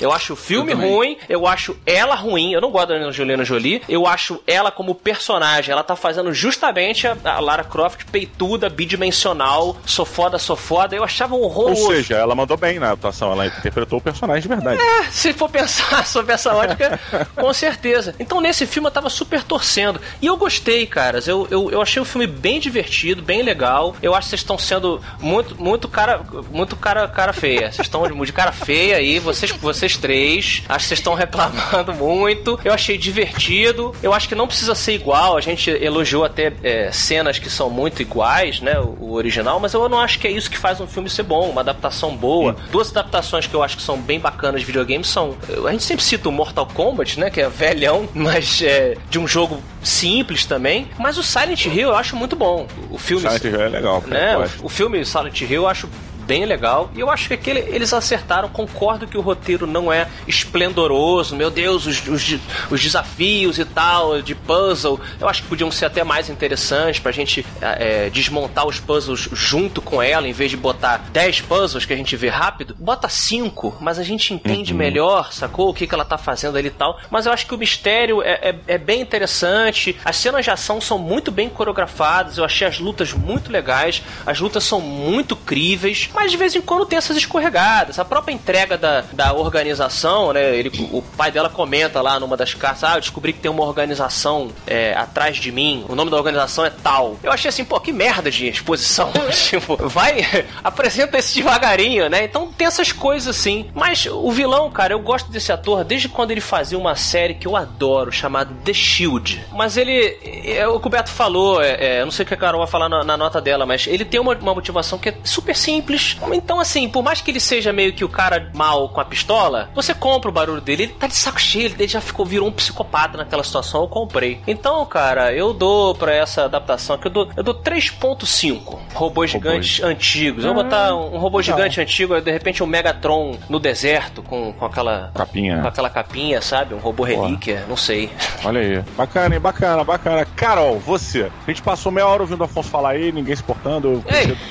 [0.02, 3.82] Eu acho o filme ruim, eu acho ela ruim, eu não gosto da Angelina Jolie.
[3.88, 10.06] Eu acho ela como personagem, ela tá fazendo justamente a, Lara Croft peituda, bidimensional, sou
[10.06, 10.96] foda, sou foda.
[10.96, 11.70] Eu achava um horror.
[11.70, 14.82] Ou seja, ela mandou bem na atuação, ela interpretou o personagem de verdade.
[14.82, 17.00] É, se for pensar sobre essa ótica,
[17.36, 18.16] com certeza.
[18.20, 20.02] Então nesse filme eu tava super torcendo.
[20.22, 21.28] E eu gostei, caras.
[21.28, 23.96] Eu, eu, eu achei o filme bem divertido, bem legal.
[24.02, 26.22] Eu acho que vocês estão sendo muito, muito cara.
[26.52, 27.72] Muito cara, cara feia.
[27.72, 30.64] Vocês estão de cara feia aí, vocês, vocês três.
[30.68, 32.60] Acho que vocês estão reclamando muito.
[32.64, 33.94] Eu achei divertido.
[34.02, 35.38] Eu acho que não precisa ser igual.
[35.38, 38.80] A gente elogiou até é, cenas que são muito iguais, né?
[38.80, 41.24] O, o, original, mas eu não acho que é isso que faz um filme ser
[41.24, 42.56] bom, uma adaptação boa.
[42.72, 45.36] Duas adaptações que eu acho que são bem bacanas de videogames são.
[45.66, 47.30] A gente sempre cita o Mortal Kombat, né?
[47.30, 50.88] Que é velhão, mas é de um jogo simples também.
[50.98, 52.68] Mas o Silent Hill eu acho muito bom.
[52.90, 53.22] O filme.
[53.22, 54.04] Silent Hill é legal.
[54.08, 54.38] Né?
[54.62, 55.90] O, o filme Silent Hill eu acho
[56.26, 56.90] bem legal.
[56.96, 58.50] E eu acho que aquele, eles acertaram.
[58.50, 61.36] Concordo que o roteiro não é esplendoroso.
[61.36, 62.40] Meu Deus, os, os,
[62.72, 65.00] os desafios e tal, de puzzle.
[65.20, 69.82] Eu acho que podiam ser até mais interessantes pra gente é, desmontar os puzzles junto
[69.82, 72.76] com ela, em vez de botar 10 puzzles que a gente vê rápido.
[72.80, 74.78] Bota 5, mas a gente entende uhum.
[74.78, 75.70] melhor, sacou?
[75.70, 77.00] O que, que ela tá fazendo ali e tal.
[77.10, 79.98] Mas eu acho que o mistério é, é, é bem interessante.
[80.04, 82.38] As cenas de ação são muito bem coreografadas.
[82.38, 84.02] Eu achei as lutas muito legais.
[84.26, 88.00] As lutas são muito críveis mas de vez em quando tem essas escorregadas.
[88.00, 90.56] A própria entrega da, da organização, né?
[90.56, 93.64] Ele, o pai dela comenta lá numa das cartas: Ah, eu descobri que tem uma
[93.64, 95.86] organização é, atrás de mim.
[95.90, 97.18] O nome da organização é tal.
[97.24, 99.12] Eu achei assim, pô, que merda de exposição.
[99.32, 100.26] tipo, vai,
[100.64, 102.24] apresenta esse devagarinho, né?
[102.24, 103.70] Então tem essas coisas assim.
[103.74, 107.48] Mas o vilão, cara, eu gosto desse ator desde quando ele fazia uma série que
[107.48, 109.44] eu adoro, chamada The Shield.
[109.52, 112.38] Mas ele, é, o que o Beto falou, é, é, não sei o que a
[112.38, 115.16] Carol vai falar na, na nota dela, mas ele tem uma, uma motivação que é
[115.24, 116.03] super simples
[116.34, 119.70] então, assim, por mais que ele seja meio que o cara mal com a pistola,
[119.74, 122.52] você compra o barulho dele, ele tá de saco cheio, ele já ficou, virou um
[122.52, 124.42] psicopata naquela situação, eu comprei.
[124.48, 129.84] Então, cara, eu dou pra essa adaptação aqui, eu dou, eu dou 3.5 robôs gigantes
[129.84, 130.44] antigos.
[130.44, 134.66] Eu vou botar um, robô gigante antigo, de repente um Megatron no deserto, com, com
[134.66, 135.62] aquela capinha.
[135.62, 136.74] Com aquela capinha, sabe?
[136.74, 137.68] Um robô relíquia, Porra.
[137.68, 138.10] não sei.
[138.44, 138.84] Olha aí.
[138.96, 139.42] Bacana, hein?
[139.42, 140.26] Bacana, bacana.
[140.36, 141.32] Carol, você.
[141.46, 144.04] A gente passou meia hora ouvindo o Afonso falar aí, ninguém se portando,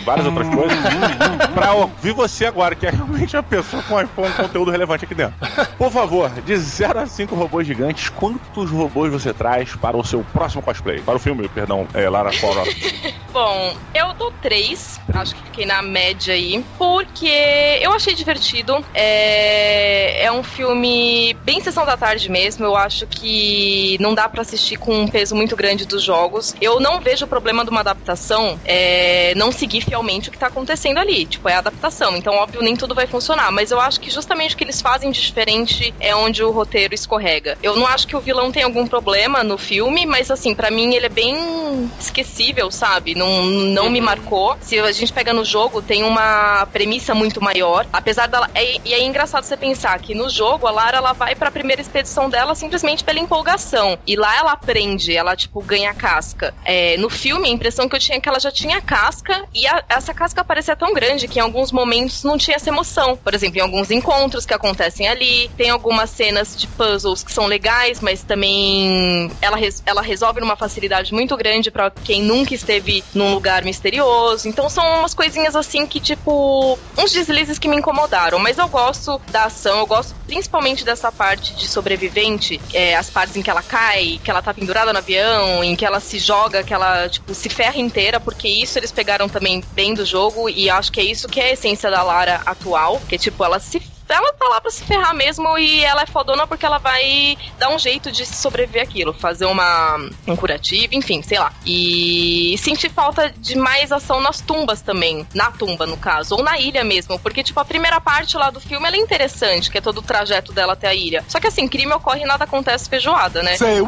[0.05, 0.79] várias outras coisas.
[1.49, 5.35] pra ouvir você agora, que é realmente a pessoa com iPhone conteúdo relevante aqui dentro.
[5.77, 10.25] Por favor, de 0 a 5 robôs gigantes, quantos robôs você traz para o seu
[10.33, 11.01] próximo cosplay?
[11.01, 12.95] Para o filme, perdão, é, Lara Croft.
[13.33, 18.85] Bom, eu dou 3, acho que fiquei na média aí, porque eu achei divertido.
[18.95, 24.43] É, é um filme bem sessão da tarde mesmo, eu acho que não dá para
[24.43, 26.55] assistir com um peso muito grande dos jogos.
[26.61, 30.47] Eu não vejo o problema de uma adaptação é, não seguir fielmente o que tá
[30.47, 32.17] acontecendo ali tipo, é adaptação.
[32.17, 33.51] Então, óbvio, nem tudo vai funcionar.
[33.51, 36.95] Mas eu acho que justamente o que eles fazem de diferente é onde o roteiro
[36.95, 37.59] escorrega.
[37.63, 40.95] Eu não acho que o vilão tem algum problema no filme, mas assim, para mim
[40.95, 43.15] ele é bem esquecível, sabe?
[43.15, 44.07] Não, não me uhum.
[44.07, 44.57] marcou.
[44.61, 47.87] Se a gente pega no jogo, tem uma premissa muito maior.
[47.93, 48.51] Apesar dela.
[48.55, 51.81] É, e é engraçado você pensar que no jogo a Lara ela vai pra primeira
[51.81, 53.99] expedição dela simplesmente pela empolgação.
[54.07, 56.55] E lá ela aprende, ela, tipo, ganha casca.
[56.65, 59.67] É, no filme, a impressão que eu tinha é que ela já tinha casca e
[59.67, 63.17] a, essa casca parecia tão grande que em alguns momentos não tinha essa emoção.
[63.17, 67.47] Por exemplo, em alguns encontros que acontecem ali, tem algumas cenas de puzzles que são
[67.47, 73.05] legais, mas também ela, res ela resolve numa facilidade muito grande para quem nunca esteve
[73.15, 74.49] num lugar misterioso.
[74.49, 78.39] Então são umas coisinhas assim que, tipo, uns deslizes que me incomodaram.
[78.39, 83.37] Mas eu gosto da ação, eu gosto principalmente dessa parte de sobrevivente, é, as partes
[83.37, 86.65] em que ela cai, que ela tá pendurada no avião, em que ela se joga,
[86.65, 90.71] que ela, tipo, se ferra inteira, porque isso eles pegaram também bem do jogo e
[90.71, 93.79] acho que é isso que é a essência da Lara atual, que tipo, ela se
[94.13, 97.71] ela tá lá pra se ferrar mesmo e ela é fodona porque ela vai dar
[97.71, 99.97] um jeito de sobreviver aquilo, fazer uma
[100.27, 101.53] um curativo, enfim, sei lá.
[101.67, 106.59] E sentir falta de mais ação nas tumbas também, na tumba no caso, ou na
[106.59, 109.81] ilha mesmo, porque tipo a primeira parte lá do filme ela é interessante, que é
[109.81, 111.25] todo o trajeto dela até a ilha.
[111.29, 113.57] Só que assim, crime ocorre e nada acontece feijoada, né?
[113.57, 113.81] Say?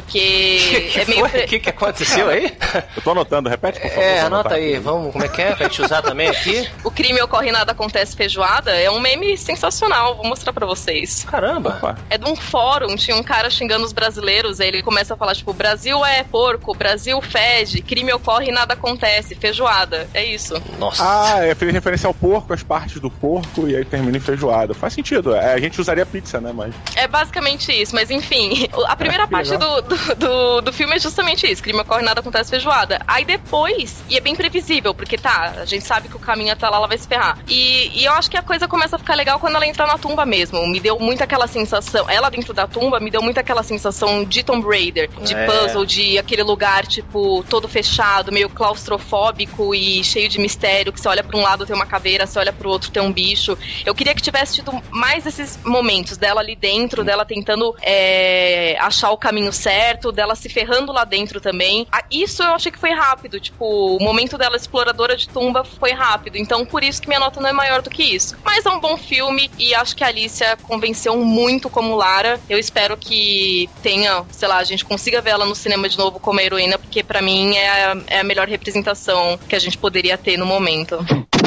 [0.00, 1.24] Porque que, é meio.
[1.24, 1.46] O pre...
[1.46, 2.56] que, que aconteceu aí?
[2.96, 4.02] Eu tô anotando, repete, por favor.
[4.02, 5.54] É, anota aí, vamos, como é que é?
[5.54, 6.68] Pra gente usar também aqui.
[6.84, 11.24] O crime ocorre e nada acontece feijoada é um meme sensacional, vou mostrar pra vocês.
[11.24, 11.70] Caramba!
[11.78, 11.96] Opa.
[12.10, 15.34] É de um fórum, tinha um cara xingando os brasileiros, aí ele começa a falar,
[15.34, 20.08] tipo, Brasil é porco, Brasil fede, crime ocorre e nada acontece, feijoada.
[20.12, 20.60] É isso.
[20.78, 21.02] Nossa.
[21.02, 24.74] Ah, é fez referência ao porco, as partes do porco, e aí termina em feijoada.
[24.74, 25.34] Faz sentido.
[25.34, 26.52] É, a gente usaria pizza, né?
[26.54, 26.74] Mas.
[26.94, 31.50] É basicamente isso, mas enfim, a primeira parte do, do, do, do, filme é justamente
[31.50, 33.00] isso: crime ocorre, nada acontece feijoada.
[33.06, 36.68] Aí depois, e é bem previsível, porque tá, a gente sabe que o caminho até
[36.68, 37.38] lá ela vai se ferrar.
[37.48, 39.98] E, e eu acho que a coisa começa a ficar legal quando ela entra na
[39.98, 40.66] tumba mesmo.
[40.66, 44.42] Me deu muito aquela sensação, ela dentro da tumba me deu muito aquela sensação de
[44.42, 45.46] Tomb Raider, de é.
[45.46, 51.08] puzzle, de aquele lugar, tipo, todo fechado, meio claustrofóbico e cheio de mistério, que você
[51.08, 53.56] olha pra um lado tem uma caveira, você olha pro outro tem um bicho.
[53.84, 59.10] Eu queria que tivesse tido mais esses momentos dela ali dentro, dela tentando é, achar
[59.10, 59.73] o caminho certo,
[60.12, 61.86] dela se ferrando lá dentro também.
[61.92, 65.92] Ah, isso eu achei que foi rápido, tipo, o momento dela exploradora de tumba foi
[65.92, 66.36] rápido.
[66.36, 68.36] Então, por isso que minha nota não é maior do que isso.
[68.44, 72.40] Mas é um bom filme e acho que a Alicia convenceu muito como Lara.
[72.48, 76.18] Eu espero que tenha, sei lá, a gente consiga ver ela no cinema de novo
[76.18, 80.36] como heroína, porque para mim é é a melhor representação que a gente poderia ter
[80.36, 80.98] no momento.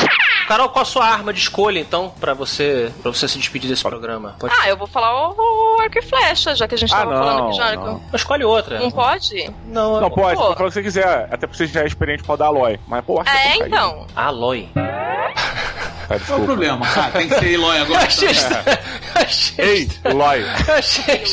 [0.47, 3.83] Carol, qual a sua arma de escolha, então, para você para você se despedir desse
[3.83, 4.35] programa?
[4.39, 4.53] Pode...
[4.57, 7.13] Ah, eu vou falar o, o arco e flecha, já que a gente ah, tava
[7.13, 7.85] não, falando aqui de arco.
[7.85, 8.01] Não.
[8.13, 8.79] Escolhe outra.
[8.79, 9.51] Não pode?
[9.67, 11.27] Não, não pode, pode falar o que você quiser.
[11.29, 12.79] Até porque você já é experiente com a da Aloy.
[12.87, 14.07] Mas, pô, acho É, então.
[14.15, 14.69] Aloy.
[14.75, 16.87] Ah, Qual é o problema?
[16.95, 18.07] Ah, tem que ser Eloy agora.
[19.15, 20.45] Achei Ei, Eloy.
[20.77, 21.25] Achei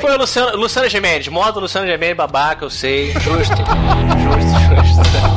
[0.00, 1.28] Foi o Luciano, Luciano Gemendes.
[1.28, 3.12] Modo Luciano Gemendes babaca, eu sei.
[3.12, 3.54] Justo.
[4.18, 5.31] justo, justo.